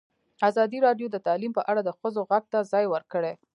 ازادي 0.49 0.77
راډیو 0.87 1.07
د 1.11 1.17
تعلیم 1.27 1.51
په 1.55 1.61
اړه 1.71 1.81
د 1.83 1.89
ښځو 1.99 2.21
غږ 2.31 2.43
ته 2.53 2.59
ځای 2.71 2.85
ورکړی. 2.93 3.33